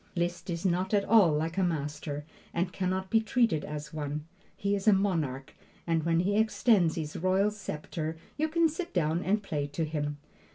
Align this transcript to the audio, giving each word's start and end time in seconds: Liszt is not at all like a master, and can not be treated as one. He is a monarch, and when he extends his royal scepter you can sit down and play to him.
Liszt 0.15 0.49
is 0.49 0.65
not 0.65 0.95
at 0.95 1.05
all 1.05 1.31
like 1.31 1.59
a 1.59 1.63
master, 1.63 2.25
and 2.55 2.73
can 2.73 2.89
not 2.89 3.11
be 3.11 3.21
treated 3.21 3.63
as 3.63 3.93
one. 3.93 4.25
He 4.57 4.73
is 4.73 4.87
a 4.87 4.93
monarch, 4.93 5.53
and 5.85 6.01
when 6.01 6.21
he 6.21 6.37
extends 6.39 6.95
his 6.95 7.15
royal 7.15 7.51
scepter 7.51 8.17
you 8.35 8.47
can 8.49 8.67
sit 8.67 8.95
down 8.95 9.21
and 9.21 9.43
play 9.43 9.67
to 9.67 9.85
him. 9.85 10.17